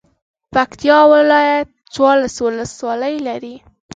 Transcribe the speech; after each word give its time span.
پکتیا 0.53 0.99
ولایت 1.13 1.67
څوارلس 1.93 2.35
ولسوالۍ 2.45 3.15
لري. 3.27 3.55